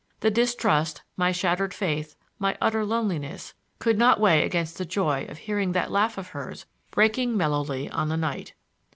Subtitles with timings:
[0.21, 5.37] The distrust, my shattered faith, my utter loneliness, could not weigh against the joy of
[5.37, 8.55] hearing that laugh of hers breaking mellowly on the night.